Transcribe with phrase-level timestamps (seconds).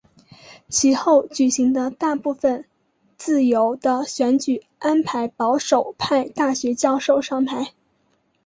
[0.67, 2.65] 其后举行的大部分
[3.17, 7.71] 自由的选举安排保守派大学教授上台。